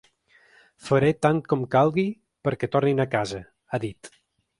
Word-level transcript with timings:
Faré 0.85 1.09
tant 1.25 1.41
com 1.53 1.65
calgui 1.75 2.05
perquè 2.47 2.71
tornin 2.77 3.05
a 3.05 3.07
casa, 3.13 3.43
ha 3.77 3.81
dit. 3.85 4.11